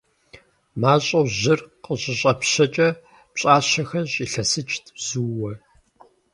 МащӀэу 0.81 1.25
жьыр 1.37 1.59
къыщыщӀэпщэкӀэ 1.83 2.89
пщӀащэхэр 3.33 4.05
щӀилъэсыкӀт 4.13 4.85
зууэ. 5.05 5.51